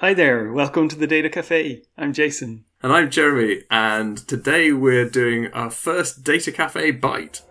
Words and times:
Hi 0.00 0.14
there, 0.14 0.52
welcome 0.52 0.88
to 0.90 0.96
the 0.96 1.08
Data 1.08 1.28
Cafe. 1.28 1.82
I'm 1.96 2.12
Jason. 2.12 2.64
And 2.84 2.92
I'm 2.92 3.10
Jeremy, 3.10 3.64
and 3.68 4.16
today 4.16 4.70
we're 4.70 5.10
doing 5.10 5.48
our 5.48 5.70
first 5.70 6.22
Data 6.22 6.52
Cafe 6.52 6.92
bite. 6.92 7.42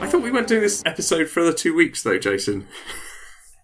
I 0.00 0.08
thought 0.08 0.22
we 0.22 0.32
weren't 0.32 0.48
doing 0.48 0.62
this 0.62 0.82
episode 0.84 1.28
for 1.28 1.38
another 1.38 1.56
two 1.56 1.72
weeks, 1.72 2.02
though, 2.02 2.18
Jason. 2.18 2.66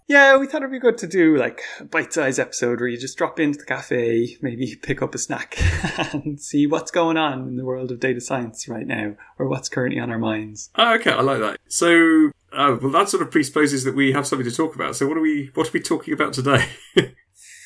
Yeah, 0.09 0.37
we 0.37 0.46
thought 0.46 0.62
it'd 0.62 0.73
be 0.73 0.79
good 0.79 0.98
to 0.98 1.07
do 1.07 1.37
like 1.37 1.62
a 1.80 1.85
bite-sized 1.85 2.39
episode 2.39 2.80
where 2.80 2.89
you 2.89 2.98
just 2.98 3.16
drop 3.16 3.39
into 3.39 3.59
the 3.59 3.64
cafe, 3.64 4.36
maybe 4.41 4.77
pick 4.82 5.03
up 5.03 5.14
a 5.14 5.18
snack 5.18 5.57
and 6.12 6.41
see 6.41 6.67
what's 6.67 6.90
going 6.90 7.17
on 7.17 7.49
in 7.49 7.57
the 7.57 7.64
world 7.64 7.90
of 7.90 8.00
data 8.00 8.21
science 8.21 8.68
right 8.68 8.86
now, 8.86 9.14
or 9.39 9.49
what's 9.49 9.68
currently 9.68 10.00
on 10.00 10.11
our 10.11 10.18
minds. 10.18 10.71
Oh, 10.76 10.95
okay, 10.95 11.12
I 11.12 11.23
like 11.23 11.40
that. 11.40 11.59
So, 11.68 12.31
uh, 12.53 12.76
well, 12.81 12.93
that 12.93 13.09
sort 13.09 13.23
of 13.23 13.31
presupposes 13.31 13.85
that 13.85 13.95
we 13.95 14.12
have 14.12 14.26
something 14.26 14.49
to 14.49 14.54
talk 14.54 14.75
about. 14.75 14.96
So, 14.96 15.07
what 15.07 15.17
are 15.17 15.23
we? 15.23 15.50
What 15.54 15.68
are 15.68 15.73
we 15.73 15.81
talking 15.81 16.14
about 16.14 16.32
today? 16.32 16.67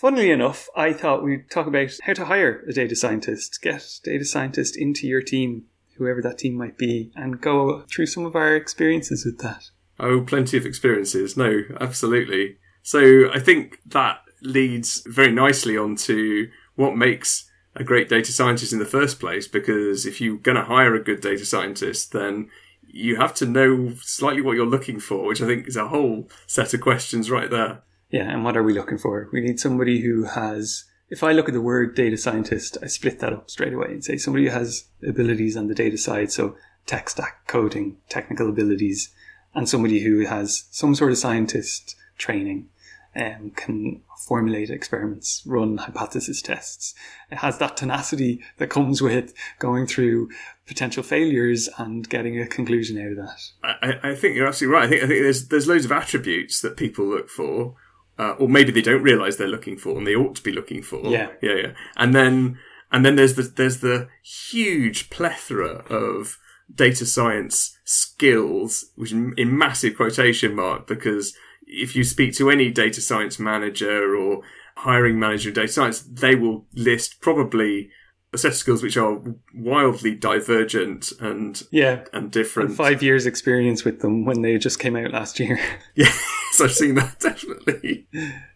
Funnily 0.00 0.30
enough, 0.30 0.68
I 0.76 0.92
thought 0.92 1.24
we'd 1.24 1.50
talk 1.50 1.66
about 1.66 1.90
how 2.02 2.12
to 2.12 2.26
hire 2.26 2.62
a 2.68 2.72
data 2.72 2.94
scientist, 2.94 3.60
get 3.62 3.82
a 3.82 4.02
data 4.04 4.24
scientist 4.26 4.76
into 4.76 5.06
your 5.06 5.22
team, 5.22 5.64
whoever 5.96 6.20
that 6.22 6.38
team 6.38 6.54
might 6.54 6.76
be, 6.76 7.10
and 7.16 7.40
go 7.40 7.82
through 7.90 8.06
some 8.06 8.26
of 8.26 8.36
our 8.36 8.54
experiences 8.54 9.24
with 9.24 9.38
that. 9.38 9.70
Oh, 9.98 10.20
plenty 10.20 10.56
of 10.56 10.66
experiences. 10.66 11.36
No, 11.36 11.62
absolutely. 11.80 12.58
So 12.82 13.30
I 13.32 13.40
think 13.40 13.80
that 13.86 14.20
leads 14.42 15.02
very 15.06 15.32
nicely 15.32 15.76
onto 15.76 16.50
what 16.74 16.96
makes 16.96 17.50
a 17.74 17.84
great 17.84 18.08
data 18.08 18.32
scientist 18.32 18.72
in 18.72 18.78
the 18.78 18.84
first 18.84 19.18
place. 19.18 19.48
Because 19.48 20.06
if 20.06 20.20
you're 20.20 20.36
going 20.36 20.56
to 20.56 20.64
hire 20.64 20.94
a 20.94 21.02
good 21.02 21.20
data 21.20 21.44
scientist, 21.44 22.12
then 22.12 22.50
you 22.82 23.16
have 23.16 23.34
to 23.34 23.46
know 23.46 23.94
slightly 24.00 24.40
what 24.40 24.56
you're 24.56 24.66
looking 24.66 25.00
for, 25.00 25.26
which 25.26 25.42
I 25.42 25.46
think 25.46 25.66
is 25.66 25.76
a 25.76 25.88
whole 25.88 26.28
set 26.46 26.72
of 26.74 26.80
questions 26.80 27.30
right 27.30 27.50
there. 27.50 27.82
Yeah, 28.10 28.30
and 28.30 28.44
what 28.44 28.56
are 28.56 28.62
we 28.62 28.72
looking 28.72 28.98
for? 28.98 29.28
We 29.32 29.40
need 29.40 29.60
somebody 29.60 30.00
who 30.00 30.24
has. 30.24 30.84
If 31.08 31.22
I 31.22 31.32
look 31.32 31.48
at 31.48 31.54
the 31.54 31.60
word 31.60 31.94
data 31.94 32.16
scientist, 32.16 32.78
I 32.82 32.86
split 32.86 33.20
that 33.20 33.32
up 33.32 33.50
straight 33.50 33.72
away 33.72 33.88
and 33.88 34.04
say 34.04 34.16
somebody 34.16 34.46
who 34.46 34.50
has 34.50 34.86
abilities 35.06 35.56
on 35.56 35.68
the 35.68 35.74
data 35.74 35.98
side, 35.98 36.32
so 36.32 36.56
tech 36.86 37.10
stack, 37.10 37.46
coding, 37.46 37.98
technical 38.08 38.48
abilities, 38.48 39.10
and 39.56 39.68
somebody 39.68 40.00
who 40.00 40.26
has 40.26 40.64
some 40.70 40.94
sort 40.94 41.10
of 41.10 41.18
scientist 41.18 41.96
training 42.18 42.68
um, 43.16 43.50
can 43.56 44.02
formulate 44.26 44.68
experiments, 44.68 45.42
run 45.46 45.78
hypothesis 45.78 46.42
tests. 46.42 46.94
It 47.30 47.38
has 47.38 47.56
that 47.58 47.78
tenacity 47.78 48.42
that 48.58 48.68
comes 48.68 49.00
with 49.00 49.32
going 49.58 49.86
through 49.86 50.28
potential 50.66 51.02
failures 51.02 51.70
and 51.78 52.06
getting 52.08 52.38
a 52.38 52.46
conclusion 52.46 53.00
out 53.00 53.12
of 53.12 53.16
that. 53.16 53.40
I, 53.82 54.10
I 54.10 54.14
think 54.14 54.36
you're 54.36 54.46
absolutely 54.46 54.74
right. 54.74 54.84
I 54.84 54.88
think 54.88 55.02
I 55.02 55.06
think 55.06 55.22
there's 55.22 55.48
there's 55.48 55.66
loads 55.66 55.86
of 55.86 55.92
attributes 55.92 56.60
that 56.60 56.76
people 56.76 57.06
look 57.06 57.30
for, 57.30 57.76
uh, 58.18 58.32
or 58.32 58.48
maybe 58.48 58.72
they 58.72 58.82
don't 58.82 59.02
realise 59.02 59.36
they're 59.36 59.48
looking 59.48 59.78
for, 59.78 59.96
and 59.96 60.06
they 60.06 60.14
ought 60.14 60.36
to 60.36 60.42
be 60.42 60.52
looking 60.52 60.82
for. 60.82 61.00
Yeah, 61.06 61.30
yeah, 61.40 61.54
yeah. 61.54 61.72
And 61.96 62.14
then 62.14 62.58
and 62.92 63.06
then 63.06 63.16
there's 63.16 63.34
the 63.34 63.42
there's 63.42 63.80
the 63.80 64.08
huge 64.22 65.08
plethora 65.08 65.84
of 65.88 66.38
data 66.74 67.06
science 67.06 67.78
skills, 67.84 68.86
which 68.96 69.12
in 69.12 69.58
massive 69.58 69.96
quotation 69.96 70.54
mark, 70.54 70.86
because 70.86 71.34
if 71.66 71.96
you 71.96 72.04
speak 72.04 72.34
to 72.34 72.50
any 72.50 72.70
data 72.70 73.00
science 73.00 73.38
manager 73.38 74.16
or 74.16 74.42
hiring 74.76 75.18
manager 75.18 75.48
in 75.50 75.54
data 75.54 75.72
science, 75.72 76.00
they 76.00 76.34
will 76.34 76.66
list 76.74 77.20
probably 77.20 77.90
a 78.32 78.38
set 78.38 78.52
of 78.52 78.56
skills 78.56 78.82
which 78.82 78.96
are 78.96 79.20
wildly 79.54 80.14
divergent 80.14 81.12
and 81.20 81.62
yeah 81.70 82.04
and 82.12 82.30
different. 82.30 82.70
And 82.70 82.76
five 82.76 83.02
years 83.02 83.26
experience 83.26 83.84
with 83.84 84.00
them 84.00 84.24
when 84.24 84.42
they 84.42 84.58
just 84.58 84.78
came 84.78 84.96
out 84.96 85.10
last 85.12 85.40
year. 85.40 85.58
yes, 85.94 86.60
I've 86.60 86.72
seen 86.72 86.94
that 86.96 87.18
definitely. 87.20 88.06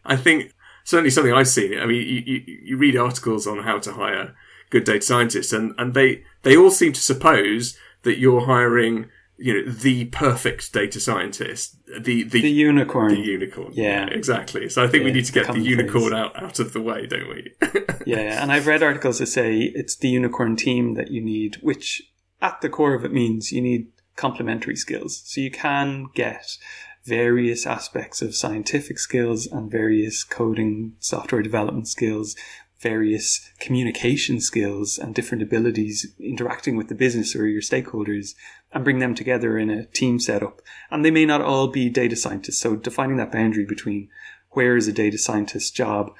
I 0.05 0.17
think 0.17 0.53
certainly 0.85 1.11
something 1.11 1.33
I've 1.33 1.49
seen. 1.49 1.79
I 1.79 1.87
mean, 1.87 2.07
you, 2.07 2.23
you, 2.27 2.59
you 2.63 2.77
read 2.77 2.97
articles 2.97 3.47
on 3.47 3.63
how 3.63 3.79
to 3.79 3.93
hire 3.93 4.35
good 4.71 4.85
data 4.85 5.03
scientists, 5.03 5.53
and, 5.53 5.75
and 5.79 5.95
they 5.95 6.25
they 6.43 6.57
all 6.57 6.71
seem 6.71 6.93
to 6.93 7.01
suppose 7.01 7.77
that 8.03 8.19
you're 8.19 8.47
hiring 8.47 9.11
you 9.37 9.55
know 9.55 9.73
the 9.73 10.05
perfect 10.07 10.73
data 10.73 11.01
scientist 11.01 11.77
the 11.87 12.25
the, 12.25 12.43
the 12.43 12.51
unicorn. 12.51 13.15
the 13.15 13.21
unicorn. 13.21 13.71
Yeah, 13.73 14.07
yeah 14.07 14.15
exactly. 14.15 14.69
So 14.69 14.85
i 14.85 14.87
think 14.87 15.03
yeah, 15.03 15.07
we 15.07 15.13
need 15.13 15.25
to 15.25 15.33
get 15.33 15.47
the 15.47 15.61
unicorn 15.61 16.13
out, 16.13 16.41
out 16.43 16.59
of 16.59 16.73
the 16.73 16.81
way 16.81 17.07
don't 17.07 17.29
we? 17.29 17.53
Yeah. 18.07 18.43
And 18.43 18.51
i've 18.51 18.67
read 18.67 18.83
articles 18.83 19.19
that 19.19 19.27
say 19.27 19.73
it's 19.75 19.97
the 19.97 20.09
unicorn 20.09 20.57
team 20.57 20.95
that 20.95 21.11
you 21.11 21.21
need 21.21 21.57
which 21.63 22.03
at 22.43 22.61
the 22.61 22.69
core 22.69 22.95
of 22.95 23.05
it 23.05 23.13
means 23.13 23.53
you 23.53 23.61
need 23.61 23.89
complementary 24.17 24.77
skills. 24.77 25.23
So 25.25 25.41
you 25.41 25.51
can 25.51 26.09
get 26.15 26.59
various 27.05 27.67
aspects 27.67 28.21
of 28.21 28.35
scientific 28.35 28.99
skills 28.99 29.47
and 29.47 29.71
various 29.71 30.23
coding 30.23 30.95
software 31.01 31.43
development 31.43 31.89
skills 31.89 32.37
various 32.81 33.51
communication 33.59 34.41
skills 34.41 34.99
and 34.99 35.15
different 35.15 35.43
abilities 35.43 36.15
interacting 36.19 36.77
with 36.77 36.89
the 36.89 36.95
business 36.95 37.37
or 37.37 37.47
your 37.47 37.61
stakeholders 37.61 38.35
and 38.73 38.85
bring 38.85 38.99
them 38.99 39.15
together 39.15 39.59
in 39.59 39.69
a 39.69 39.85
team 39.87 40.19
setup. 40.19 40.63
And 40.91 41.05
they 41.05 41.11
may 41.11 41.27
not 41.27 41.43
all 41.43 41.69
be 41.69 41.91
data 41.91 42.17
scientists. 42.17 42.59
So 42.59 42.77
defining 42.77 43.17
that 43.19 43.33
boundary 43.33 43.67
between 43.67 44.09
where 44.51 44.77
is 44.77 44.89
a 44.89 44.93
data 44.93 45.19
scientist 45.19 45.77
job 45.77 46.13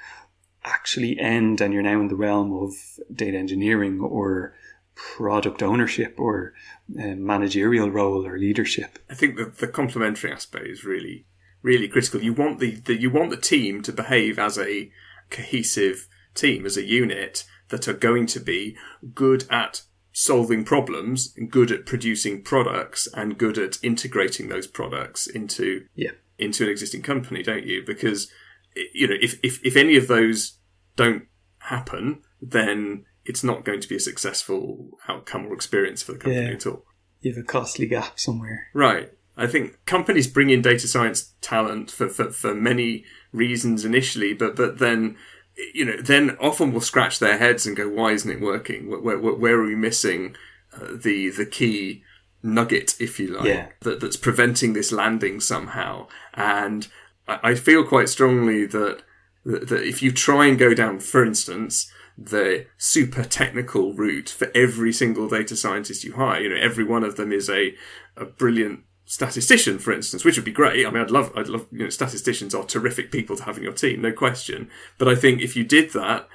actually 0.63 1.19
end 1.19 1.59
and 1.59 1.73
you're 1.73 1.81
now 1.81 1.99
in 1.99 2.07
the 2.07 2.15
realm 2.15 2.53
of 2.53 2.73
data 3.13 3.37
engineering 3.37 3.99
or 3.99 4.53
product 4.93 5.63
ownership 5.63 6.15
or 6.19 6.53
uh, 6.99 7.15
managerial 7.15 7.89
role 7.89 8.25
or 8.25 8.37
leadership. 8.37 8.99
I 9.09 9.15
think 9.15 9.37
that 9.37 9.57
the 9.57 9.67
complementary 9.67 10.31
aspect 10.31 10.67
is 10.67 10.85
really, 10.85 11.25
really 11.63 11.87
critical. 11.87 12.21
You 12.21 12.33
want 12.33 12.59
the, 12.59 12.75
the 12.75 12.99
you 12.99 13.09
want 13.09 13.31
the 13.31 13.37
team 13.37 13.81
to 13.81 13.91
behave 13.91 14.37
as 14.37 14.59
a 14.59 14.91
cohesive 15.31 16.07
team 16.33 16.65
as 16.65 16.77
a 16.77 16.83
unit 16.83 17.43
that 17.69 17.87
are 17.87 17.93
going 17.93 18.25
to 18.27 18.39
be 18.39 18.77
good 19.13 19.45
at 19.49 19.81
solving 20.13 20.63
problems, 20.63 21.35
good 21.49 21.71
at 21.71 21.85
producing 21.85 22.43
products, 22.43 23.07
and 23.13 23.37
good 23.37 23.57
at 23.57 23.77
integrating 23.81 24.49
those 24.49 24.67
products 24.67 25.27
into 25.27 25.85
yeah. 25.95 26.11
into 26.37 26.63
an 26.63 26.69
existing 26.69 27.01
company, 27.01 27.41
don't 27.41 27.65
you? 27.65 27.83
Because 27.85 28.31
you 28.93 29.07
know, 29.07 29.15
if 29.21 29.39
if 29.43 29.63
if 29.65 29.75
any 29.75 29.95
of 29.97 30.07
those 30.07 30.57
don't 30.95 31.23
happen, 31.59 32.21
then 32.41 33.05
it's 33.25 33.43
not 33.43 33.63
going 33.63 33.79
to 33.81 33.87
be 33.87 33.95
a 33.95 33.99
successful 33.99 34.89
outcome 35.07 35.45
or 35.45 35.53
experience 35.53 36.01
for 36.01 36.13
the 36.13 36.17
company 36.19 36.47
yeah. 36.47 36.53
at 36.53 36.65
all. 36.65 36.85
You 37.21 37.33
have 37.33 37.43
a 37.43 37.45
costly 37.45 37.85
gap 37.85 38.19
somewhere, 38.19 38.67
right? 38.73 39.11
I 39.37 39.47
think 39.47 39.85
companies 39.85 40.27
bring 40.27 40.49
in 40.49 40.61
data 40.61 40.87
science 40.87 41.33
talent 41.39 41.89
for, 41.89 42.09
for, 42.09 42.31
for 42.31 42.53
many 42.53 43.05
reasons 43.31 43.85
initially, 43.85 44.33
but 44.33 44.55
but 44.55 44.79
then 44.79 45.17
you 45.73 45.85
know, 45.85 45.97
then 45.97 46.37
often 46.39 46.71
will 46.71 46.81
scratch 46.81 47.19
their 47.19 47.37
heads 47.37 47.65
and 47.65 47.75
go, 47.75 47.87
"Why 47.87 48.11
isn't 48.11 48.31
it 48.31 48.41
working? 48.41 48.89
Where, 48.89 49.17
where, 49.17 49.33
where 49.33 49.59
are 49.59 49.65
we 49.65 49.75
missing 49.75 50.35
uh, 50.73 50.87
the 50.93 51.29
the 51.29 51.45
key 51.45 52.03
nugget, 52.43 52.95
if 52.99 53.19
you 53.19 53.27
like, 53.27 53.45
yeah. 53.45 53.67
that, 53.81 53.99
that's 53.99 54.17
preventing 54.17 54.73
this 54.73 54.91
landing 54.91 55.39
somehow?" 55.39 56.07
And 56.33 56.87
I, 57.27 57.39
I 57.43 57.55
feel 57.55 57.85
quite 57.85 58.09
strongly 58.09 58.65
that, 58.67 59.03
that 59.45 59.69
that 59.69 59.83
if 59.83 60.01
you 60.01 60.11
try 60.11 60.47
and 60.47 60.57
go 60.57 60.73
down, 60.73 60.99
for 60.99 61.25
instance, 61.25 61.91
the 62.17 62.65
super 62.77 63.23
technical 63.23 63.93
route 63.93 64.29
for 64.29 64.51
every 64.53 64.93
single 64.93 65.27
data 65.27 65.55
scientist 65.55 66.03
you 66.03 66.13
hire, 66.13 66.41
you 66.41 66.49
know, 66.49 66.61
every 66.61 66.83
one 66.83 67.03
of 67.03 67.15
them 67.15 67.31
is 67.31 67.49
a 67.49 67.75
a 68.17 68.25
brilliant 68.25 68.81
statistician, 69.11 69.77
for 69.77 69.91
instance, 69.91 70.23
which 70.23 70.37
would 70.37 70.45
be 70.45 70.53
great. 70.53 70.87
I 70.87 70.89
mean, 70.89 71.03
I'd 71.03 71.11
love, 71.11 71.33
I'd 71.35 71.49
love, 71.49 71.67
you 71.69 71.83
know, 71.83 71.89
statisticians 71.89 72.55
are 72.55 72.63
terrific 72.63 73.11
people 73.11 73.35
to 73.35 73.43
have 73.43 73.57
in 73.57 73.63
your 73.63 73.73
team, 73.73 74.01
no 74.01 74.13
question. 74.13 74.69
But 74.97 75.09
I 75.09 75.15
think 75.15 75.41
if 75.41 75.53
you 75.53 75.65
did 75.65 75.91
that 75.91 76.29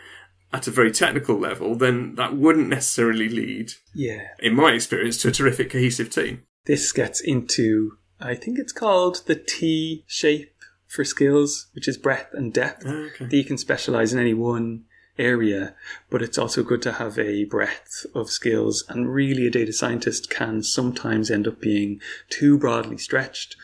at 0.53 0.67
a 0.67 0.71
very 0.71 0.93
technical 0.93 1.39
level, 1.39 1.75
then 1.75 2.17
that 2.17 2.37
wouldn't 2.37 2.69
necessarily 2.69 3.31
lead, 3.31 3.73
yeah, 3.95 4.29
in 4.41 4.55
my 4.55 4.73
experience, 4.73 5.17
to 5.23 5.29
a 5.29 5.33
terrific 5.33 5.71
cohesive 5.71 6.11
team. 6.11 6.43
This 6.67 6.93
gets 6.93 7.19
into, 7.19 7.97
I 8.21 8.35
think 8.35 8.59
it's 8.59 8.73
called 8.75 9.23
the 9.27 9.37
T 9.37 10.05
shape 10.07 10.53
for 10.87 11.03
skills, 11.03 11.69
which 11.73 11.89
is 11.89 11.97
breadth 11.97 12.35
and 12.35 12.53
depth. 12.53 12.85
Oh, 12.87 13.09
okay. 13.15 13.25
That 13.25 13.37
you 13.37 13.45
can 13.45 13.57
specialize 13.57 14.13
in 14.13 14.21
any 14.21 14.35
one 14.35 14.85
area, 15.19 15.75
but 16.11 16.23
it's 16.23 16.39
also 16.39 16.63
good 16.63 16.83
to 16.83 16.93
have 16.93 17.19
a 17.19 17.45
breadth 17.45 18.07
of 18.15 18.31
skills. 18.31 18.85
And 18.89 19.13
really, 19.13 19.47
a 19.47 19.51
data 19.51 19.73
scientist 19.73 20.31
can 20.31 20.63
sometimes 20.63 21.31
end 21.31 21.47
up 21.47 21.61
being 21.61 22.01
too 22.29 22.59
broadly 22.59 22.99
stretched 22.99 23.57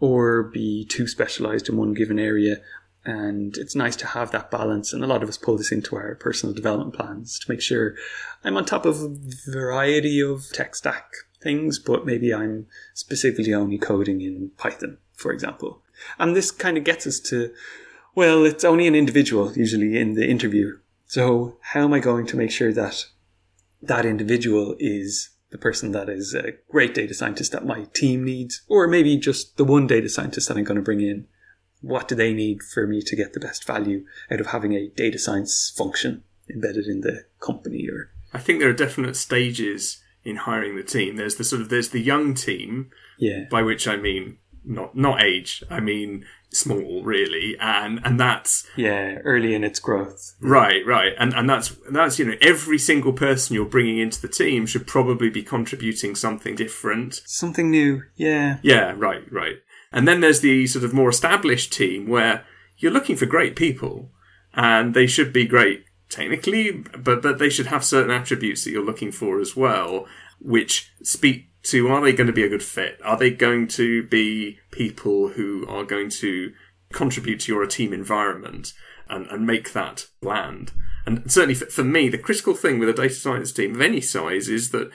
or 0.00 0.44
be 0.44 0.84
too 0.84 1.06
specialized 1.06 1.68
in 1.68 1.76
one 1.76 1.94
given 1.94 2.18
area. 2.18 2.56
And 3.04 3.56
it's 3.56 3.74
nice 3.74 3.96
to 3.96 4.06
have 4.06 4.32
that 4.32 4.50
balance. 4.50 4.92
And 4.92 5.02
a 5.02 5.06
lot 5.06 5.22
of 5.22 5.28
us 5.28 5.38
pull 5.38 5.56
this 5.56 5.72
into 5.72 5.96
our 5.96 6.14
personal 6.16 6.54
development 6.54 6.94
plans 6.94 7.38
to 7.38 7.50
make 7.50 7.62
sure 7.62 7.94
I'm 8.44 8.56
on 8.56 8.64
top 8.64 8.84
of 8.84 9.00
a 9.00 9.16
variety 9.46 10.20
of 10.20 10.44
tech 10.52 10.74
stack 10.74 11.10
things, 11.40 11.78
but 11.78 12.04
maybe 12.04 12.34
I'm 12.34 12.66
specifically 12.94 13.54
only 13.54 13.78
coding 13.78 14.20
in 14.20 14.50
Python, 14.58 14.98
for 15.14 15.32
example. 15.32 15.82
And 16.18 16.36
this 16.36 16.50
kind 16.50 16.76
of 16.76 16.84
gets 16.84 17.06
us 17.06 17.18
to, 17.20 17.52
well, 18.14 18.44
it's 18.44 18.64
only 18.64 18.86
an 18.86 18.94
individual 18.94 19.52
usually 19.52 19.98
in 19.98 20.14
the 20.14 20.28
interview 20.28 20.78
So, 21.08 21.56
how 21.62 21.84
am 21.84 21.94
I 21.94 22.00
going 22.00 22.26
to 22.26 22.36
make 22.36 22.50
sure 22.50 22.72
that 22.72 23.06
that 23.80 24.04
individual 24.04 24.76
is 24.78 25.30
the 25.50 25.58
person 25.58 25.92
that 25.92 26.10
is 26.10 26.34
a 26.34 26.52
great 26.70 26.94
data 26.94 27.14
scientist 27.14 27.52
that 27.52 27.64
my 27.64 27.84
team 27.94 28.24
needs, 28.24 28.62
or 28.68 28.86
maybe 28.86 29.16
just 29.16 29.56
the 29.56 29.64
one 29.64 29.86
data 29.86 30.10
scientist 30.10 30.48
that 30.48 30.58
I'm 30.58 30.64
going 30.64 30.76
to 30.76 30.82
bring 30.82 31.00
in? 31.00 31.26
What 31.80 32.08
do 32.08 32.14
they 32.14 32.34
need 32.34 32.62
for 32.62 32.86
me 32.86 33.00
to 33.00 33.16
get 33.16 33.32
the 33.32 33.40
best 33.40 33.64
value 33.64 34.04
out 34.30 34.40
of 34.40 34.48
having 34.48 34.74
a 34.74 34.88
data 34.88 35.18
science 35.18 35.72
function 35.74 36.24
embedded 36.50 36.86
in 36.86 37.00
the 37.00 37.24
company 37.40 37.88
or 37.88 38.10
I 38.34 38.38
think 38.38 38.58
there 38.58 38.68
are 38.68 38.74
definite 38.74 39.16
stages 39.16 40.02
in 40.24 40.36
hiring 40.36 40.76
the 40.76 40.82
team. 40.82 41.16
There's 41.16 41.36
the 41.36 41.44
sort 41.44 41.62
of 41.62 41.70
there's 41.70 41.90
the 41.90 42.00
young 42.00 42.34
team, 42.34 42.90
yeah 43.18 43.44
by 43.50 43.62
which 43.62 43.88
I 43.88 43.96
mean 43.96 44.38
not 44.68 44.96
not 44.96 45.22
age, 45.22 45.62
I 45.70 45.80
mean 45.80 46.24
small 46.50 47.02
really, 47.02 47.56
and 47.60 48.00
and 48.04 48.18
that's 48.18 48.66
yeah 48.76 49.16
early 49.24 49.54
in 49.54 49.64
its 49.64 49.80
growth 49.80 50.34
right, 50.40 50.84
right, 50.86 51.12
and 51.18 51.34
and 51.34 51.48
that's 51.48 51.74
that's 51.90 52.18
you 52.18 52.24
know 52.24 52.36
every 52.40 52.78
single 52.78 53.12
person 53.12 53.54
you're 53.54 53.64
bringing 53.64 53.98
into 53.98 54.20
the 54.20 54.28
team 54.28 54.66
should 54.66 54.86
probably 54.86 55.30
be 55.30 55.42
contributing 55.42 56.14
something 56.14 56.54
different. 56.54 57.20
something 57.26 57.70
new 57.70 58.02
yeah 58.16 58.58
Yeah, 58.62 58.94
right, 58.96 59.30
right. 59.32 59.56
And 59.90 60.06
then 60.06 60.20
there's 60.20 60.40
the 60.40 60.66
sort 60.66 60.84
of 60.84 60.92
more 60.92 61.08
established 61.08 61.72
team 61.72 62.08
where 62.08 62.44
you're 62.76 62.92
looking 62.92 63.16
for 63.16 63.26
great 63.26 63.56
people, 63.56 64.10
and 64.54 64.94
they 64.94 65.06
should 65.06 65.32
be 65.32 65.46
great 65.46 65.84
technically, 66.08 66.72
but 66.72 67.22
but 67.22 67.38
they 67.38 67.50
should 67.50 67.66
have 67.66 67.84
certain 67.84 68.10
attributes 68.10 68.64
that 68.64 68.70
you're 68.70 68.84
looking 68.84 69.12
for 69.12 69.40
as 69.40 69.56
well, 69.56 70.06
which 70.40 70.92
speak 71.02 71.48
to 71.64 71.88
are 71.88 72.00
they 72.00 72.12
going 72.12 72.26
to 72.26 72.32
be 72.32 72.44
a 72.44 72.48
good 72.48 72.62
fit? 72.62 73.00
Are 73.04 73.16
they 73.16 73.30
going 73.30 73.68
to 73.68 74.04
be 74.04 74.58
people 74.70 75.28
who 75.28 75.66
are 75.68 75.84
going 75.84 76.10
to 76.10 76.52
contribute 76.92 77.40
to 77.40 77.52
your 77.52 77.66
team 77.66 77.92
environment 77.92 78.72
and, 79.08 79.26
and 79.26 79.46
make 79.46 79.72
that 79.72 80.06
land? 80.22 80.72
And 81.04 81.30
certainly 81.30 81.54
for, 81.54 81.66
for 81.66 81.84
me, 81.84 82.08
the 82.08 82.18
critical 82.18 82.54
thing 82.54 82.78
with 82.78 82.88
a 82.88 82.92
data 82.92 83.14
science 83.14 83.52
team 83.52 83.74
of 83.74 83.80
any 83.80 84.00
size 84.00 84.48
is 84.48 84.70
that 84.70 84.90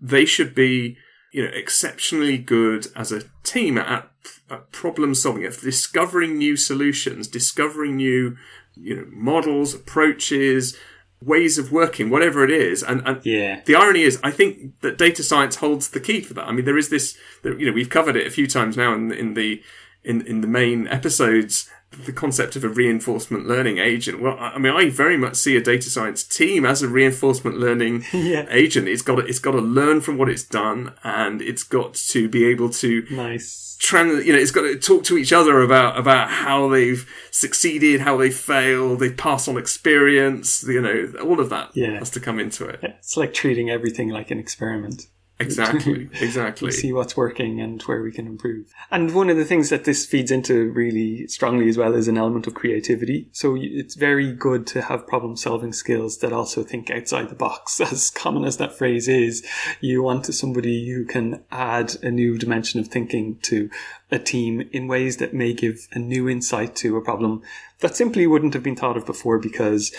they 0.00 0.24
should 0.24 0.54
be 0.54 0.96
you 1.32 1.42
know, 1.42 1.50
exceptionally 1.54 2.36
good 2.36 2.88
as 2.94 3.10
a 3.10 3.22
team 3.42 3.78
at, 3.78 4.10
at 4.50 4.70
problem 4.70 5.14
solving, 5.14 5.44
at 5.44 5.60
discovering 5.60 6.36
new 6.36 6.56
solutions, 6.56 7.26
discovering 7.26 7.96
new, 7.96 8.36
you 8.76 8.96
know, 8.96 9.06
models, 9.10 9.74
approaches, 9.74 10.76
ways 11.20 11.58
of 11.58 11.72
working, 11.72 12.10
whatever 12.10 12.44
it 12.44 12.50
is. 12.50 12.82
And, 12.82 13.06
and 13.06 13.24
yeah 13.24 13.60
the 13.64 13.74
irony 13.74 14.02
is, 14.02 14.18
I 14.22 14.30
think 14.30 14.80
that 14.80 14.98
data 14.98 15.22
science 15.22 15.56
holds 15.56 15.90
the 15.90 16.00
key 16.00 16.20
for 16.20 16.34
that. 16.34 16.46
I 16.46 16.52
mean, 16.52 16.64
there 16.64 16.78
is 16.78 16.88
this, 16.88 17.16
you 17.44 17.66
know, 17.66 17.72
we've 17.72 17.90
covered 17.90 18.16
it 18.16 18.26
a 18.26 18.30
few 18.30 18.46
times 18.46 18.76
now 18.76 18.92
in, 18.94 19.12
in 19.12 19.34
the, 19.34 19.62
in, 20.04 20.22
in 20.22 20.40
the 20.40 20.46
main 20.48 20.86
episodes, 20.88 21.68
the 22.06 22.12
concept 22.12 22.56
of 22.56 22.64
a 22.64 22.68
reinforcement 22.68 23.46
learning 23.46 23.76
agent. 23.78 24.20
Well, 24.20 24.36
I 24.40 24.56
mean, 24.58 24.72
I 24.72 24.88
very 24.88 25.18
much 25.18 25.34
see 25.36 25.56
a 25.56 25.60
data 25.60 25.90
science 25.90 26.24
team 26.24 26.64
as 26.64 26.82
a 26.82 26.88
reinforcement 26.88 27.58
learning 27.58 28.04
Yeah. 28.12 28.46
agent. 28.48 28.88
It's 28.88 29.02
got 29.02 29.16
to, 29.16 29.26
it's 29.26 29.38
got 29.38 29.50
to 29.52 29.60
learn 29.60 30.00
from 30.00 30.16
what 30.16 30.30
it's 30.30 30.42
done, 30.44 30.94
and 31.04 31.42
it's 31.42 31.62
got 31.62 31.94
to 31.94 32.28
be 32.30 32.46
able 32.46 32.70
to 32.70 33.04
nice 33.10 33.76
trans. 33.78 34.24
You 34.24 34.32
know, 34.32 34.38
it's 34.38 34.50
got 34.52 34.62
to 34.62 34.78
talk 34.78 35.04
to 35.04 35.18
each 35.18 35.32
other 35.34 35.60
about 35.60 35.98
about 35.98 36.30
how 36.30 36.68
they've 36.70 37.06
succeeded, 37.30 38.00
how 38.00 38.16
they 38.16 38.30
failed, 38.30 39.00
they 39.00 39.10
pass 39.12 39.46
on 39.46 39.58
experience. 39.58 40.62
You 40.66 40.80
know, 40.80 41.12
all 41.22 41.40
of 41.40 41.50
that 41.50 41.70
Yeah. 41.74 41.98
has 41.98 42.08
to 42.10 42.20
come 42.20 42.38
into 42.40 42.64
it. 42.66 42.80
it's 42.82 43.16
like 43.18 43.34
treating 43.34 43.68
everything 43.70 44.08
like 44.08 44.30
an 44.30 44.38
experiment 44.38 45.02
Exactly, 45.42 46.08
exactly. 46.20 46.70
see 46.70 46.92
what's 46.92 47.16
working 47.16 47.60
and 47.60 47.82
where 47.82 48.02
we 48.02 48.12
can 48.12 48.26
improve. 48.26 48.72
And 48.90 49.14
one 49.14 49.30
of 49.30 49.36
the 49.36 49.44
things 49.44 49.70
that 49.70 49.84
this 49.84 50.06
feeds 50.06 50.30
into 50.30 50.70
really 50.70 51.26
strongly 51.26 51.68
as 51.68 51.76
well 51.76 51.94
is 51.94 52.08
an 52.08 52.18
element 52.18 52.46
of 52.46 52.54
creativity. 52.54 53.28
So 53.32 53.56
it's 53.58 53.94
very 53.94 54.32
good 54.32 54.66
to 54.68 54.82
have 54.82 55.06
problem 55.06 55.36
solving 55.36 55.72
skills 55.72 56.18
that 56.18 56.32
also 56.32 56.62
think 56.62 56.90
outside 56.90 57.28
the 57.28 57.34
box. 57.34 57.80
As 57.92 58.10
common 58.10 58.44
as 58.44 58.56
that 58.56 58.76
phrase 58.76 59.08
is, 59.08 59.46
you 59.80 60.02
want 60.02 60.26
somebody 60.26 60.88
who 60.88 61.04
can 61.04 61.44
add 61.50 61.96
a 62.02 62.10
new 62.10 62.38
dimension 62.38 62.80
of 62.80 62.88
thinking 62.88 63.38
to 63.42 63.70
a 64.12 64.18
team 64.18 64.68
in 64.72 64.86
ways 64.86 65.16
that 65.16 65.34
may 65.34 65.54
give 65.54 65.88
a 65.92 65.98
new 65.98 66.28
insight 66.28 66.76
to 66.76 66.96
a 66.96 67.00
problem 67.00 67.42
that 67.80 67.96
simply 67.96 68.26
wouldn't 68.26 68.54
have 68.54 68.62
been 68.62 68.76
thought 68.76 68.96
of 68.96 69.06
before 69.06 69.38
because 69.38 69.90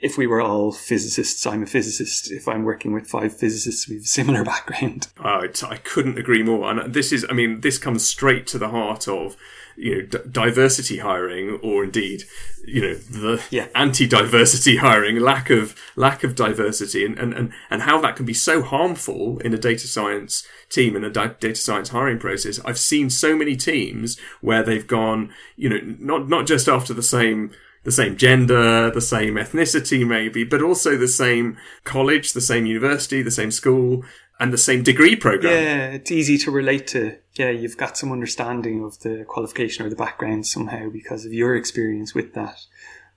if 0.00 0.16
we 0.16 0.26
were 0.26 0.40
all 0.40 0.70
physicists, 0.70 1.44
I'm 1.46 1.62
a 1.62 1.66
physicist. 1.66 2.30
If 2.30 2.46
I'm 2.46 2.62
working 2.62 2.92
with 2.92 3.08
five 3.08 3.36
physicists, 3.36 3.88
we 3.88 3.96
have 3.96 4.04
a 4.04 4.06
similar 4.06 4.44
background. 4.54 5.08
Uh, 5.18 5.48
I 5.66 5.76
couldn't 5.78 6.18
agree 6.18 6.42
more. 6.42 6.70
And 6.70 6.92
this 6.92 7.10
is, 7.10 7.26
I 7.28 7.32
mean, 7.32 7.62
this 7.62 7.78
comes 7.78 8.06
straight 8.06 8.46
to 8.48 8.58
the 8.58 8.68
heart 8.68 9.08
of, 9.08 9.36
you 9.78 9.94
know, 9.94 10.02
d- 10.02 10.18
diversity 10.30 10.98
hiring, 10.98 11.50
or 11.62 11.84
indeed, 11.84 12.24
you 12.66 12.80
know, 12.82 12.94
the 12.94 13.40
Yeah. 13.50 13.68
anti-diversity 13.74 14.76
hiring, 14.86 15.20
lack 15.20 15.50
of 15.50 15.74
lack 15.96 16.24
of 16.24 16.34
diversity, 16.34 17.04
and, 17.04 17.18
and, 17.18 17.32
and, 17.32 17.52
and 17.70 17.82
how 17.82 18.00
that 18.00 18.16
can 18.16 18.26
be 18.26 18.34
so 18.34 18.62
harmful 18.62 19.38
in 19.38 19.54
a 19.54 19.58
data 19.58 19.86
science 19.86 20.46
team 20.68 20.96
and 20.96 21.04
a 21.04 21.10
di- 21.10 21.34
data 21.40 21.54
science 21.60 21.90
hiring 21.90 22.18
process. 22.18 22.58
I've 22.64 22.78
seen 22.78 23.08
so 23.08 23.36
many 23.36 23.56
teams 23.56 24.18
where 24.40 24.62
they've 24.62 24.86
gone, 24.86 25.32
you 25.56 25.68
know, 25.68 25.80
not 25.98 26.28
not 26.28 26.46
just 26.46 26.68
after 26.68 26.92
the 26.92 27.02
same 27.02 27.52
the 27.88 27.92
same 27.92 28.16
gender, 28.16 28.90
the 28.90 29.00
same 29.00 29.34
ethnicity, 29.34 30.06
maybe, 30.06 30.44
but 30.44 30.62
also 30.62 30.96
the 30.96 31.08
same 31.08 31.56
college, 31.84 32.34
the 32.34 32.40
same 32.40 32.66
university, 32.66 33.22
the 33.22 33.30
same 33.30 33.50
school, 33.50 34.04
and 34.38 34.52
the 34.52 34.58
same 34.58 34.82
degree 34.82 35.16
program. 35.16 35.52
Yeah, 35.52 35.86
it's 35.92 36.10
easy 36.10 36.36
to 36.38 36.50
relate 36.50 36.86
to. 36.88 37.16
Yeah, 37.34 37.50
you've 37.50 37.78
got 37.78 37.96
some 37.96 38.12
understanding 38.12 38.84
of 38.84 39.00
the 39.00 39.24
qualification 39.26 39.86
or 39.86 39.88
the 39.88 39.96
background 39.96 40.46
somehow 40.46 40.90
because 40.90 41.24
of 41.24 41.32
your 41.32 41.56
experience 41.56 42.14
with 42.14 42.34
that. 42.34 42.60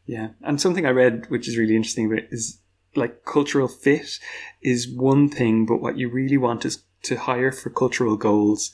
Yeah. 0.06 0.30
And 0.42 0.60
something 0.60 0.86
I 0.86 0.92
read, 0.92 1.30
which 1.30 1.48
is 1.48 1.58
really 1.58 1.76
interesting, 1.76 2.12
about 2.12 2.24
is 2.32 2.60
like 2.96 3.26
cultural 3.26 3.68
fit 3.68 4.20
is 4.62 4.88
one 4.88 5.30
thing, 5.30 5.66
but 5.66 5.82
what 5.82 5.98
you 5.98 6.10
really 6.10 6.38
want 6.38 6.66
is 6.66 6.84
to 7.04 7.18
hire 7.18 7.52
for 7.52 7.70
cultural 7.70 8.16
goals, 8.16 8.72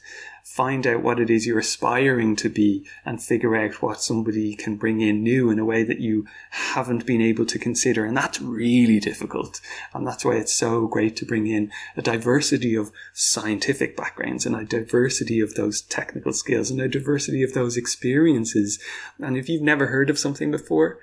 find 0.47 0.87
out 0.87 1.03
what 1.03 1.19
it 1.19 1.29
is 1.29 1.45
you're 1.45 1.59
aspiring 1.59 2.35
to 2.35 2.49
be, 2.49 2.83
and 3.05 3.21
figure 3.21 3.55
out 3.55 3.81
what 3.81 4.01
somebody 4.01 4.55
can 4.55 4.75
bring 4.75 5.01
in 5.01 5.21
new 5.21 5.51
in 5.51 5.59
a 5.59 5.65
way 5.65 5.83
that 5.83 5.99
you 5.99 6.25
haven't 6.49 7.05
been 7.05 7.21
able 7.21 7.45
to 7.45 7.59
consider. 7.59 8.05
And 8.05 8.17
that's 8.17 8.41
really 8.41 8.99
difficult. 8.99 9.61
And 9.93 10.07
that's 10.07 10.25
why 10.25 10.35
it's 10.37 10.53
so 10.53 10.87
great 10.87 11.15
to 11.17 11.25
bring 11.25 11.47
in 11.47 11.71
a 11.95 12.01
diversity 12.01 12.75
of 12.75 12.91
scientific 13.13 13.95
backgrounds 13.95 14.45
and 14.45 14.55
a 14.55 14.63
diversity 14.63 15.41
of 15.41 15.53
those 15.53 15.81
technical 15.81 16.33
skills 16.33 16.71
and 16.71 16.81
a 16.81 16.87
diversity 16.87 17.43
of 17.43 17.53
those 17.53 17.77
experiences. 17.77 18.79
And 19.19 19.37
if 19.37 19.49
you've 19.49 19.61
never 19.61 19.87
heard 19.87 20.09
of 20.09 20.17
something 20.17 20.49
before, 20.49 20.97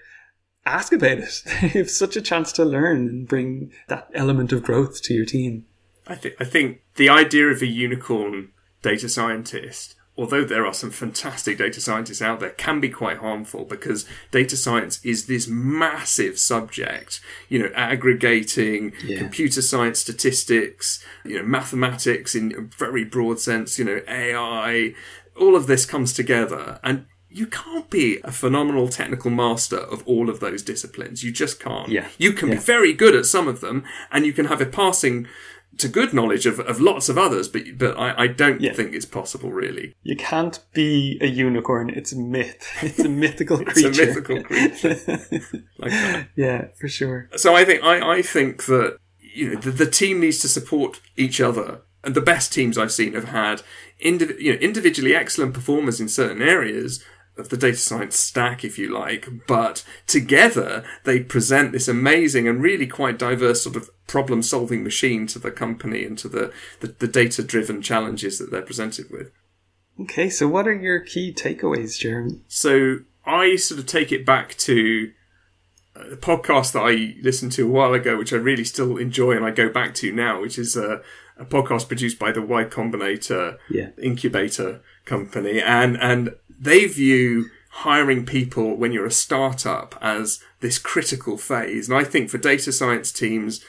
ask 0.67 0.93
about 0.93 1.19
it. 1.19 1.43
It's 1.76 1.96
such 1.96 2.17
a 2.17 2.23
chance 2.23 2.50
to 2.52 2.64
learn 2.64 3.08
and 3.08 3.29
bring 3.29 3.73
that 3.88 4.08
element 4.14 4.52
of 4.52 4.64
growth 4.64 5.03
to 5.03 5.15
your 5.15 5.27
team. 5.27 5.67
I 6.06 6.17
think 6.17 6.34
I 6.41 6.44
think 6.44 6.81
the 6.96 7.08
idea 7.08 7.46
of 7.46 7.63
a 7.63 7.67
unicorn 7.67 8.51
data 8.84 9.08
scientist, 9.08 9.96
although 10.17 10.44
there 10.44 10.64
are 10.64 10.72
some 10.74 10.93
fantastic 10.93 11.58
data 11.58 11.81
scientists 11.81 12.22
out 12.22 12.38
there, 12.38 12.50
can 12.50 12.79
be 12.79 12.88
quite 12.88 13.17
harmful 13.19 13.64
because 13.64 14.06
data 14.31 14.56
science 14.56 15.00
is 15.03 15.26
this 15.26 15.48
massive 15.48 16.38
subject. 16.38 17.20
You 17.48 17.58
know, 17.60 17.70
aggregating 17.74 18.93
Yeah. 19.05 19.19
computer 19.19 19.60
science, 19.62 19.98
statistics, 19.98 21.05
you 21.24 21.38
know, 21.38 21.44
mathematics 21.44 22.34
in 22.36 22.55
a 22.56 22.60
very 22.79 23.03
broad 23.05 23.41
sense. 23.41 23.76
You 23.79 23.86
know, 23.86 24.00
AI. 24.06 24.94
All 25.36 25.56
of 25.56 25.67
this 25.67 25.84
comes 25.84 26.12
together, 26.12 26.79
and 26.84 27.06
you 27.29 27.46
can't 27.48 27.91
be 27.91 28.20
a 28.22 28.31
phenomenal 28.31 28.86
technical 28.88 29.32
master 29.32 29.79
of 29.79 30.05
all 30.06 30.31
of 30.31 30.38
those 30.38 30.62
disciplines. 30.62 31.24
You 31.24 31.32
just 31.32 31.58
can't. 31.58 31.88
Yeah. 31.88 32.06
You 32.19 32.32
can 32.32 32.48
Yeah. 32.50 32.55
be 32.55 32.60
very 32.60 32.93
good 32.93 33.17
at 33.17 33.26
some 33.26 33.48
of 33.48 33.60
them, 33.60 33.82
and 34.12 34.24
you 34.24 34.32
can 34.32 34.44
have 34.46 34.60
a 34.60 34.67
passing 34.67 35.26
to 35.78 35.88
good 35.88 36.12
knowledge 36.14 36.46
of, 36.46 36.60
of 36.60 36.81
lots 36.81 37.08
of 37.08 37.16
others, 37.19 37.48
but 37.48 37.62
but 37.78 37.98
I, 37.98 38.24
I 38.24 38.26
don't 38.26 38.60
Yeah. 38.60 38.72
think 38.72 38.94
it's 38.94 39.06
possible 39.06 39.50
really. 39.50 39.94
You 40.02 40.16
can't 40.16 40.58
be 40.74 41.19
a 41.20 41.26
unicorn. 41.26 41.90
It's 41.90 42.12
a 42.12 42.19
myth. 42.19 42.66
It's 42.82 42.98
a 43.00 43.08
mythical 43.08 43.60
It's 43.60 43.78
a 43.82 43.90
creature. 43.90 44.06
mythical 44.06 44.43
creature. 44.44 44.96
Like 45.78 45.90
that. 45.90 46.28
yeah, 46.36 46.66
for 46.81 46.88
sure. 46.88 47.28
So 47.36 47.54
I 47.54 47.64
think 47.64 47.82
I, 47.82 48.16
I 48.19 48.22
think 48.22 48.64
that 48.66 48.98
you 49.19 49.50
know 49.54 49.60
the, 49.60 49.70
the 49.70 49.90
team 49.90 50.20
needs 50.20 50.38
to 50.40 50.48
support 50.48 51.00
each 51.16 51.40
other, 51.40 51.81
and 52.04 52.14
the 52.14 52.20
best 52.20 52.52
teams 52.52 52.78
I've 52.78 52.93
seen 52.93 53.14
have 53.14 53.28
had 53.28 53.62
indiv- 54.04 54.38
you 54.40 54.52
know 54.52 54.58
individually 54.60 55.14
excellent 55.14 55.54
performers 55.54 56.00
in 56.00 56.08
certain 56.08 56.43
areas 56.43 57.02
of 57.36 57.48
the 57.48 57.56
data 57.56 57.76
science 57.76 58.17
stack, 58.17 58.64
if 58.64 58.79
you 58.79 58.88
like, 58.88 59.29
but 59.48 59.84
together 60.06 60.84
they 61.05 61.20
present 61.20 61.72
this 61.72 61.88
amazing 61.88 62.46
and 62.46 62.62
really 62.62 62.86
quite 62.86 63.19
diverse 63.19 63.62
sort 63.62 63.74
of 63.76 63.91
problem 64.06 64.41
solving 64.43 64.84
machine 64.84 65.26
to 65.26 65.38
the 65.38 65.50
company 65.50 66.05
and 66.05 66.17
to 66.19 66.29
the, 66.29 66.53
the, 66.81 66.88
the 66.98 67.08
data 67.08 67.43
driven 67.43 67.82
challenges 67.82 68.38
that 68.38 68.50
they're 68.50 68.62
presented 68.62 69.10
with. 69.10 69.31
Okay, 70.00 70.29
so 70.31 70.46
what 70.48 70.67
are 70.69 70.74
your 70.74 71.00
key 71.00 71.32
takeaways, 71.32 71.98
Jeremy? 71.98 72.41
So 72.48 72.98
I 73.24 73.56
sort 73.56 73.81
of 73.81 73.86
take 73.86 74.12
it 74.12 74.26
back 74.26 74.55
to 74.58 75.12
uh, 75.96 76.10
a 76.12 76.17
podcast 76.17 76.72
that 76.72 76.82
I 76.82 77.17
listened 77.22 77.53
to 77.53 77.67
a 77.67 77.70
while 77.70 77.94
ago, 77.94 78.17
which 78.17 78.32
I 78.32 78.36
really 78.36 78.64
still 78.64 78.96
enjoy 78.96 79.32
and 79.32 79.44
I 79.44 79.50
go 79.50 79.69
back 79.69 79.94
to 79.96 80.12
now, 80.12 80.41
which 80.41 80.58
is 80.58 80.76
a, 80.76 81.00
a 81.36 81.44
podcast 81.44 81.88
produced 81.88 82.19
by 82.19 82.32
the 82.32 82.43
Y 82.43 82.64
Combinator 82.64 83.58
Yeah. 83.70 83.91
incubator 84.03 84.82
company. 85.05 85.60
And, 85.60 85.96
and 86.00 86.34
they 86.64 86.86
view 86.86 87.50
hiring 87.78 88.24
people 88.24 88.76
when 88.76 88.92
you're 88.92 89.06
a 89.06 89.10
startup 89.10 89.96
as 90.00 90.40
this 90.60 90.78
critical 90.78 91.36
phase. 91.36 91.88
And 91.88 91.98
I 91.98 92.04
think 92.04 92.30
for 92.30 92.38
data 92.38 92.72
science 92.72 93.10
teams, 93.12 93.64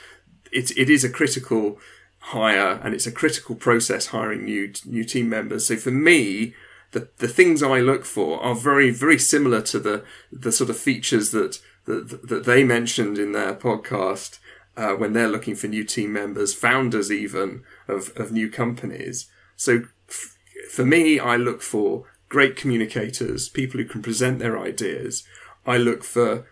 it, 0.51 0.71
it 0.77 0.89
is 0.89 1.03
a 1.03 1.09
critical 1.09 1.79
hire 2.19 2.79
and 2.83 2.93
it's 2.93 3.07
a 3.07 3.11
critical 3.11 3.55
process 3.55 4.07
hiring 4.07 4.45
new 4.45 4.71
new 4.85 5.03
team 5.03 5.29
members. 5.29 5.67
So 5.67 5.75
for 5.75 5.91
me, 5.91 6.53
the 6.91 7.09
the 7.17 7.27
things 7.27 7.61
I 7.61 7.79
look 7.79 8.05
for 8.05 8.41
are 8.41 8.55
very 8.55 8.89
very 8.91 9.19
similar 9.19 9.61
to 9.61 9.79
the 9.79 10.03
the 10.31 10.51
sort 10.51 10.69
of 10.69 10.77
features 10.77 11.31
that 11.31 11.59
that, 11.85 12.27
that 12.27 12.45
they 12.45 12.63
mentioned 12.63 13.17
in 13.17 13.31
their 13.33 13.53
podcast 13.53 14.39
uh, 14.77 14.93
when 14.93 15.13
they're 15.13 15.27
looking 15.27 15.55
for 15.55 15.67
new 15.67 15.83
team 15.83 16.13
members, 16.13 16.53
founders 16.53 17.11
even 17.11 17.63
of 17.87 18.11
of 18.15 18.31
new 18.31 18.49
companies. 18.49 19.27
So 19.55 19.83
f- 20.09 20.37
for 20.71 20.85
me, 20.85 21.19
I 21.19 21.35
look 21.37 21.61
for 21.61 22.05
great 22.29 22.55
communicators, 22.55 23.50
people 23.50 23.79
who 23.79 23.86
can 23.86 24.01
present 24.01 24.39
their 24.39 24.60
ideas. 24.60 25.24
I 25.65 25.77
look 25.77 26.03
for 26.03 26.46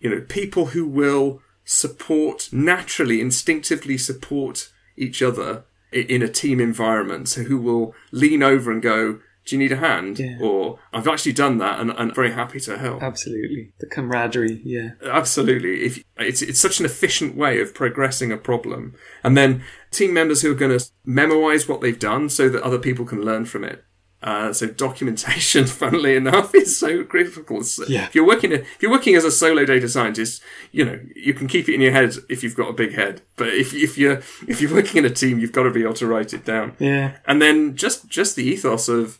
you 0.00 0.10
know 0.10 0.20
people 0.22 0.66
who 0.66 0.86
will 0.86 1.42
support 1.64 2.48
naturally, 2.52 3.20
instinctively 3.20 3.96
support 3.96 4.70
each 4.96 5.22
other 5.22 5.64
in 5.92 6.22
a 6.22 6.28
team 6.28 6.60
environment. 6.60 7.28
So 7.28 7.42
who 7.42 7.58
will 7.58 7.94
lean 8.12 8.42
over 8.42 8.70
and 8.70 8.82
go, 8.82 9.20
do 9.44 9.56
you 9.56 9.58
need 9.58 9.72
a 9.72 9.76
hand? 9.76 10.18
Yeah. 10.18 10.38
Or 10.40 10.78
I've 10.92 11.08
actually 11.08 11.32
done 11.32 11.58
that 11.58 11.80
and 11.80 11.92
I'm 11.92 12.14
very 12.14 12.32
happy 12.32 12.60
to 12.60 12.78
help. 12.78 13.02
Absolutely. 13.02 13.72
The 13.80 13.86
camaraderie, 13.86 14.60
yeah. 14.64 14.90
Absolutely. 15.04 15.84
If 15.84 16.04
it's 16.18 16.42
it's 16.42 16.60
such 16.60 16.78
an 16.78 16.86
efficient 16.86 17.36
way 17.36 17.60
of 17.60 17.74
progressing 17.74 18.30
a 18.30 18.36
problem. 18.36 18.94
And 19.24 19.36
then 19.36 19.62
team 19.90 20.14
members 20.14 20.42
who 20.42 20.52
are 20.52 20.56
going 20.56 20.78
to 20.78 20.84
memoize 21.06 21.68
what 21.68 21.80
they've 21.80 21.98
done 21.98 22.28
so 22.28 22.48
that 22.48 22.62
other 22.62 22.78
people 22.78 23.04
can 23.04 23.22
learn 23.22 23.44
from 23.44 23.64
it. 23.64 23.84
Uh, 24.22 24.52
so 24.52 24.66
documentation, 24.66 25.66
funnily 25.82 26.14
enough, 26.14 26.54
is 26.54 26.78
so 26.78 27.04
critical. 27.04 27.62
So 27.64 27.84
Yeah. 27.86 28.04
If 28.04 28.14
you're 28.14 28.26
working, 28.26 28.52
if 28.52 28.82
you're 28.82 28.90
working 28.90 29.14
as 29.14 29.24
a 29.24 29.30
solo 29.30 29.64
data 29.64 29.88
scientist, 29.88 30.42
you 30.72 30.84
know 30.84 31.00
you 31.16 31.32
can 31.32 31.46
keep 31.46 31.68
it 31.68 31.74
in 31.74 31.80
your 31.80 31.92
head 31.92 32.14
if 32.28 32.42
you've 32.42 32.56
got 32.56 32.68
a 32.68 32.74
big 32.74 32.94
head. 32.94 33.22
But 33.36 33.48
if 33.48 33.72
if 33.72 33.96
you're 33.96 34.20
if 34.46 34.60
you're 34.60 34.74
working 34.74 34.98
in 34.98 35.10
a 35.10 35.14
team, 35.14 35.38
you've 35.38 35.52
got 35.52 35.62
to 35.62 35.70
be 35.70 35.82
able 35.82 35.94
to 35.94 36.06
write 36.06 36.34
it 36.34 36.44
down. 36.44 36.76
Yeah. 36.78 37.16
And 37.26 37.40
then 37.40 37.76
just 37.76 38.08
just 38.08 38.36
the 38.36 38.44
ethos 38.44 38.88
of 38.88 39.18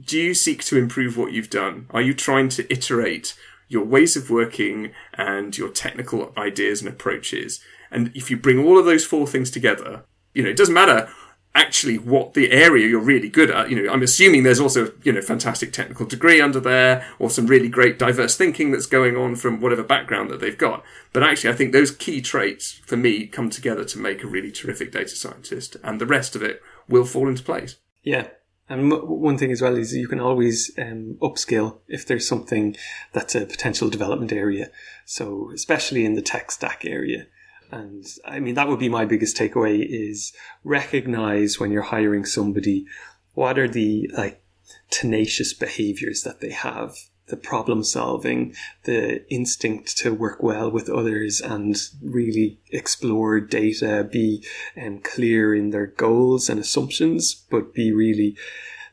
do 0.00 0.18
you 0.18 0.34
seek 0.34 0.64
to 0.64 0.78
improve 0.78 1.16
what 1.16 1.32
you've 1.32 1.50
done? 1.50 1.86
Are 1.90 2.02
you 2.02 2.14
trying 2.14 2.48
to 2.50 2.72
iterate 2.72 3.34
your 3.68 3.84
ways 3.84 4.16
of 4.16 4.30
working 4.30 4.92
and 5.14 5.56
your 5.56 5.68
technical 5.68 6.32
ideas 6.36 6.80
and 6.80 6.88
approaches? 6.88 7.60
And 7.90 8.10
if 8.14 8.30
you 8.30 8.36
bring 8.36 8.58
all 8.58 8.78
of 8.78 8.86
those 8.86 9.04
four 9.04 9.26
things 9.26 9.50
together, 9.50 10.04
you 10.34 10.42
know, 10.42 10.48
it 10.48 10.56
doesn't 10.56 10.74
matter 10.74 11.10
actually 11.54 11.98
what 11.98 12.34
the 12.34 12.50
area 12.50 12.88
you're 12.88 13.00
really 13.00 13.28
good 13.28 13.50
at. 13.50 13.70
You 13.70 13.82
know, 13.82 13.92
I'm 13.92 14.02
assuming 14.02 14.42
there's 14.42 14.60
also, 14.60 14.92
you 15.02 15.12
know, 15.12 15.20
fantastic 15.20 15.72
technical 15.72 16.06
degree 16.06 16.40
under 16.40 16.60
there 16.60 17.06
or 17.18 17.28
some 17.28 17.46
really 17.46 17.68
great 17.68 17.98
diverse 17.98 18.36
thinking 18.36 18.70
that's 18.70 18.86
going 18.86 19.16
on 19.16 19.36
from 19.36 19.60
whatever 19.60 19.82
background 19.82 20.30
that 20.30 20.40
they've 20.40 20.56
got. 20.56 20.82
But 21.12 21.22
actually, 21.22 21.50
I 21.50 21.56
think 21.56 21.72
those 21.72 21.90
key 21.90 22.22
traits 22.22 22.80
for 22.86 22.96
me 22.96 23.26
come 23.26 23.50
together 23.50 23.84
to 23.84 23.98
make 23.98 24.22
a 24.22 24.28
really 24.28 24.50
terrific 24.50 24.92
data 24.92 25.10
scientist 25.10 25.76
and 25.84 26.00
the 26.00 26.06
rest 26.06 26.34
of 26.34 26.42
it 26.42 26.62
will 26.88 27.04
fall 27.04 27.28
into 27.28 27.42
place. 27.42 27.76
Yeah. 28.02 28.28
And 28.68 28.90
one 28.90 29.36
thing 29.36 29.52
as 29.52 29.60
well 29.60 29.76
is 29.76 29.92
you 29.92 30.08
can 30.08 30.20
always 30.20 30.70
um, 30.78 31.18
upskill 31.20 31.80
if 31.88 32.06
there's 32.06 32.26
something 32.26 32.76
that's 33.12 33.34
a 33.34 33.44
potential 33.44 33.90
development 33.90 34.32
area. 34.32 34.70
So 35.04 35.50
especially 35.52 36.06
in 36.06 36.14
the 36.14 36.22
tech 36.22 36.50
stack 36.50 36.84
area. 36.86 37.26
And 37.72 38.04
I 38.26 38.38
mean, 38.38 38.54
that 38.54 38.68
would 38.68 38.78
be 38.78 38.90
my 38.90 39.06
biggest 39.06 39.36
takeaway 39.36 39.84
is 39.84 40.32
recognize 40.62 41.58
when 41.58 41.72
you're 41.72 41.82
hiring 41.82 42.26
somebody, 42.26 42.86
what 43.32 43.58
are 43.58 43.68
the 43.68 44.10
like 44.14 44.42
tenacious 44.90 45.54
behaviors 45.54 46.22
that 46.22 46.40
they 46.40 46.50
have, 46.50 46.94
the 47.28 47.36
problem 47.36 47.82
solving, 47.82 48.54
the 48.84 49.26
instinct 49.32 49.96
to 49.98 50.12
work 50.12 50.42
well 50.42 50.70
with 50.70 50.90
others 50.90 51.40
and 51.40 51.76
really 52.02 52.60
explore 52.70 53.40
data, 53.40 54.06
be 54.10 54.44
um, 54.80 54.98
clear 54.98 55.54
in 55.54 55.70
their 55.70 55.86
goals 55.86 56.50
and 56.50 56.60
assumptions, 56.60 57.34
but 57.50 57.72
be 57.72 57.90
really 57.90 58.36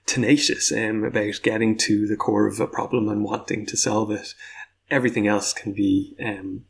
tenacious 0.06 0.72
um, 0.72 1.04
about 1.04 1.42
getting 1.44 1.76
to 1.78 2.08
the 2.08 2.16
core 2.16 2.48
of 2.48 2.62
a 2.62 2.68
problem 2.68 3.10
and 3.10 3.26
wanting 3.26 3.66
to 3.66 3.76
solve 3.76 4.10
it. 4.10 4.34
Everything 4.90 5.28
else 5.28 5.54
can 5.54 5.74
be 5.74 6.16
um, 6.24 6.64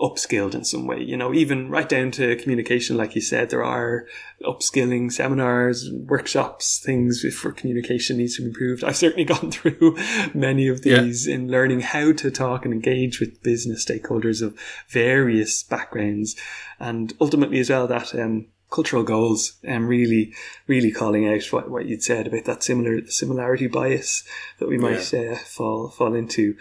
upskilled 0.00 0.54
in 0.54 0.64
some 0.64 0.86
way. 0.86 1.02
You 1.02 1.16
know, 1.16 1.34
even 1.34 1.68
right 1.70 1.88
down 1.88 2.10
to 2.12 2.36
communication, 2.36 2.96
like 2.96 3.14
you 3.14 3.20
said, 3.20 3.50
there 3.50 3.64
are 3.64 4.06
upskilling 4.44 5.10
seminars, 5.10 5.90
workshops, 5.92 6.78
things 6.78 7.24
for 7.34 7.50
communication 7.52 8.16
needs 8.18 8.36
to 8.36 8.42
be 8.42 8.48
improved. 8.48 8.84
I've 8.84 8.96
certainly 8.96 9.24
gone 9.34 9.50
through 9.50 9.96
many 10.34 10.68
of 10.68 10.84
Yeah. 10.86 11.00
these 11.02 11.26
in 11.26 11.48
learning 11.50 11.80
how 11.80 12.12
to 12.12 12.30
talk 12.30 12.64
and 12.64 12.72
engage 12.72 13.18
with 13.20 13.42
business 13.42 13.84
stakeholders 13.84 14.40
of 14.40 14.56
various 14.88 15.62
backgrounds, 15.62 16.36
and 16.78 17.12
ultimately 17.20 17.58
as 17.58 17.70
well 17.70 17.86
that 17.88 18.14
um, 18.14 18.46
cultural 18.70 19.02
goals 19.02 19.54
and 19.64 19.88
really, 19.88 20.32
really 20.66 20.92
calling 20.92 21.26
out 21.26 21.42
what, 21.52 21.70
what 21.70 21.86
you'd 21.86 22.02
said 22.02 22.26
about 22.26 22.44
that 22.44 22.62
similar 22.62 23.04
similarity 23.06 23.66
bias 23.66 24.22
that 24.60 24.68
we 24.68 24.78
might 24.78 25.12
uh, 25.14 25.34
fall 25.36 25.88
fall 25.88 26.14
into. 26.14 26.54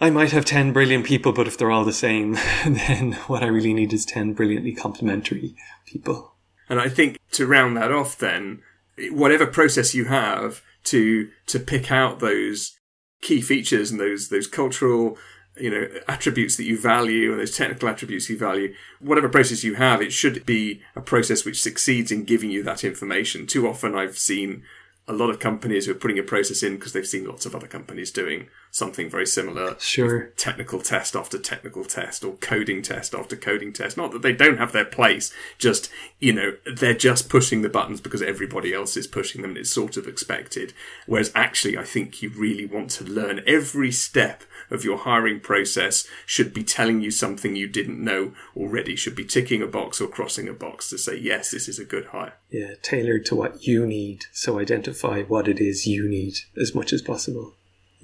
I 0.00 0.10
might 0.10 0.32
have 0.32 0.44
10 0.44 0.72
brilliant 0.72 1.06
people, 1.06 1.32
but 1.32 1.46
if 1.46 1.56
they're 1.56 1.70
all 1.70 1.84
the 1.84 1.92
same, 1.92 2.32
then 2.66 3.12
what 3.26 3.42
I 3.42 3.46
really 3.46 3.72
need 3.72 3.92
is 3.92 4.04
10 4.04 4.34
brilliantly 4.34 4.74
complementary 4.74 5.54
people. 5.86 6.34
And 6.68 6.80
I 6.80 6.88
think 6.88 7.18
to 7.32 7.46
round 7.46 7.76
that 7.76 7.92
off, 7.92 8.18
then 8.18 8.62
whatever 9.10 9.46
process 9.46 9.94
you 9.94 10.06
have 10.06 10.62
to 10.84 11.30
to 11.46 11.58
pick 11.58 11.90
out 11.90 12.20
those 12.20 12.78
key 13.20 13.40
features 13.40 13.90
and 13.90 13.98
those 13.98 14.28
those 14.28 14.46
cultural 14.46 15.16
you 15.58 15.70
know 15.70 15.88
attributes 16.08 16.56
that 16.56 16.64
you 16.64 16.78
value 16.78 17.32
and 17.32 17.40
those 17.40 17.56
technical 17.56 17.88
attributes 17.88 18.28
you 18.28 18.38
value 18.38 18.74
whatever 19.00 19.28
process 19.28 19.64
you 19.64 19.74
have 19.74 20.02
it 20.02 20.12
should 20.12 20.44
be 20.44 20.82
a 20.94 21.00
process 21.00 21.44
which 21.44 21.62
succeeds 21.62 22.12
in 22.12 22.24
giving 22.24 22.50
you 22.50 22.62
that 22.62 22.84
information 22.84 23.46
too 23.46 23.66
often 23.66 23.94
i've 23.94 24.18
seen 24.18 24.62
a 25.06 25.12
lot 25.12 25.30
of 25.30 25.38
companies 25.38 25.86
who 25.86 25.92
are 25.92 25.96
putting 25.96 26.18
a 26.18 26.22
process 26.22 26.62
in 26.62 26.74
because 26.74 26.92
they've 26.92 27.06
seen 27.06 27.26
lots 27.26 27.46
of 27.46 27.54
other 27.54 27.66
companies 27.66 28.10
doing 28.10 28.48
something 28.74 29.08
very 29.08 29.24
similar 29.24 29.76
Sure. 29.78 30.32
technical 30.36 30.80
test 30.80 31.14
after 31.14 31.38
technical 31.38 31.84
test 31.84 32.24
or 32.24 32.32
coding 32.38 32.82
test 32.82 33.14
after 33.14 33.36
coding 33.36 33.72
test. 33.72 33.96
Not 33.96 34.10
that 34.10 34.22
they 34.22 34.32
don't 34.32 34.58
have 34.58 34.72
their 34.72 34.84
place, 34.84 35.32
just, 35.58 35.88
you 36.18 36.32
know, 36.32 36.56
they're 36.66 36.92
just 36.92 37.28
pushing 37.28 37.62
the 37.62 37.68
buttons 37.68 38.00
because 38.00 38.20
everybody 38.20 38.74
else 38.74 38.96
is 38.96 39.06
pushing 39.06 39.42
them 39.42 39.52
and 39.52 39.58
it's 39.58 39.70
sort 39.70 39.96
of 39.96 40.08
expected. 40.08 40.72
Whereas 41.06 41.30
actually, 41.36 41.78
I 41.78 41.84
think 41.84 42.20
you 42.20 42.30
really 42.30 42.66
want 42.66 42.90
to 42.90 43.04
learn 43.04 43.44
every 43.46 43.92
step 43.92 44.42
of 44.72 44.82
your 44.82 44.98
hiring 44.98 45.38
process 45.38 46.08
should 46.26 46.52
be 46.52 46.64
telling 46.64 47.00
you 47.00 47.12
something 47.12 47.54
you 47.54 47.68
didn't 47.68 48.02
know 48.02 48.32
already, 48.56 48.96
should 48.96 49.14
be 49.14 49.24
ticking 49.24 49.62
a 49.62 49.68
box 49.68 50.00
or 50.00 50.08
crossing 50.08 50.48
a 50.48 50.52
box 50.52 50.90
to 50.90 50.98
say, 50.98 51.16
yes, 51.16 51.52
this 51.52 51.68
is 51.68 51.78
a 51.78 51.84
good 51.84 52.06
hire. 52.06 52.32
Yeah, 52.50 52.74
tailored 52.82 53.24
to 53.26 53.36
what 53.36 53.68
you 53.68 53.86
need. 53.86 54.24
So 54.32 54.58
identify 54.58 55.22
what 55.22 55.46
it 55.46 55.60
is 55.60 55.86
you 55.86 56.08
need 56.08 56.38
as 56.60 56.74
much 56.74 56.92
as 56.92 57.02
possible. 57.02 57.54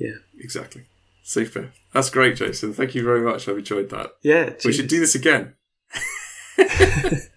Yeah. 0.01 0.17
Exactly. 0.39 0.83
Super. 1.23 1.73
That's 1.93 2.11
great, 2.11 2.37
Jason. 2.37 2.73
Thank 2.73 2.95
you 2.95 3.05
very 3.05 3.21
much. 3.21 3.47
I've 3.49 3.59
enjoyed 3.59 3.91
that. 3.91 4.13
Yeah. 4.23 4.55
We 4.65 4.73
should 4.73 4.89
do 4.89 4.99
this 4.99 5.15
again. 5.15 5.55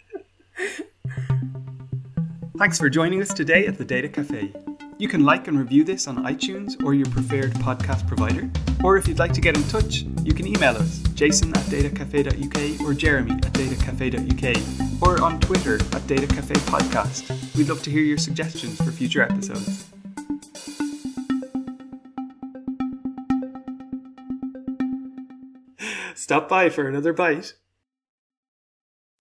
Thanks 2.58 2.80
for 2.80 2.90
joining 2.90 3.22
us 3.22 3.34
today 3.34 3.68
at 3.68 3.78
the 3.78 3.84
Data 3.84 4.08
Cafe. 4.08 4.54
You 4.98 5.08
can 5.10 5.26
like 5.26 5.48
and 5.48 5.60
review 5.60 5.84
this 5.84 6.08
on 6.08 6.24
iTunes 6.24 6.82
or 6.84 6.94
your 6.94 7.08
preferred 7.08 7.52
podcast 7.56 8.08
provider. 8.08 8.50
Or 8.84 8.96
if 8.96 9.08
you'd 9.08 9.20
like 9.20 9.34
to 9.34 9.42
get 9.42 9.58
in 9.58 9.64
touch, 9.64 10.04
you 10.24 10.34
can 10.34 10.48
email 10.48 10.78
us 10.78 11.00
jason 11.14 11.50
at 11.50 11.66
datacafe.uk 11.66 12.82
or 12.88 12.94
jeremy 12.94 13.34
at 13.34 13.54
datacafe.uk 13.54 15.02
or 15.02 15.22
on 15.22 15.40
Twitter 15.42 15.76
at 15.76 16.08
Data 16.08 16.28
Cafe 16.28 16.56
Podcast. 16.56 17.56
We'd 17.56 17.70
love 17.70 17.84
to 17.84 17.92
hear 17.92 18.04
your 18.04 18.18
suggestions 18.18 18.78
for 18.78 18.92
future 18.92 19.24
episodes. 19.24 19.93
Stop 26.34 26.50
by 26.50 26.68
for 26.68 26.88
another 26.88 27.14
bite. 27.14 27.54